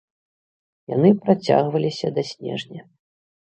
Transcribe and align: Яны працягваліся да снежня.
Яны 0.93 1.11
працягваліся 1.27 2.07
да 2.19 2.27
снежня. 2.33 2.81